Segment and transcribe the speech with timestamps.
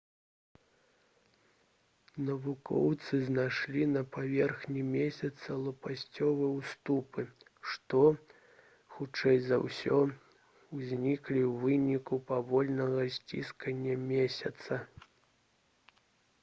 [2.29, 7.25] навукоўцы знайшлі на паверхні месяца лопасцевыя ўступы
[7.73, 8.01] што
[8.95, 14.85] хутчэй за ўсё узніклі ў выніку павольнага сціскання месяца